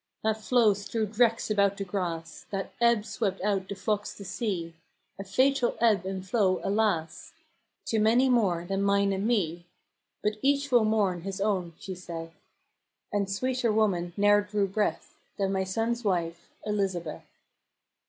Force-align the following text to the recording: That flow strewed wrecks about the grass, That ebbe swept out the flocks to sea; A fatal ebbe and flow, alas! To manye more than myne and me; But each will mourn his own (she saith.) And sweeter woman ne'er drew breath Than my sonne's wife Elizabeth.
That 0.23 0.37
flow 0.41 0.73
strewed 0.73 1.19
wrecks 1.19 1.51
about 1.51 1.77
the 1.77 1.83
grass, 1.83 2.47
That 2.49 2.73
ebbe 2.81 3.05
swept 3.05 3.39
out 3.41 3.69
the 3.69 3.75
flocks 3.75 4.15
to 4.17 4.25
sea; 4.25 4.73
A 5.19 5.23
fatal 5.23 5.77
ebbe 5.79 6.07
and 6.07 6.27
flow, 6.27 6.59
alas! 6.63 7.33
To 7.85 7.99
manye 7.99 8.27
more 8.27 8.65
than 8.65 8.81
myne 8.81 9.13
and 9.13 9.27
me; 9.27 9.67
But 10.23 10.37
each 10.41 10.71
will 10.71 10.85
mourn 10.85 11.21
his 11.21 11.39
own 11.39 11.73
(she 11.77 11.93
saith.) 11.93 12.33
And 13.13 13.29
sweeter 13.29 13.71
woman 13.71 14.13
ne'er 14.17 14.41
drew 14.41 14.67
breath 14.67 15.19
Than 15.37 15.51
my 15.51 15.65
sonne's 15.65 16.03
wife 16.03 16.49
Elizabeth. 16.65 17.37